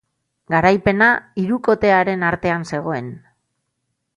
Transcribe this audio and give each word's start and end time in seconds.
Garaipena 0.53 1.09
hirukotearen 1.43 2.25
artean 2.31 2.67
zegoen. 2.73 3.13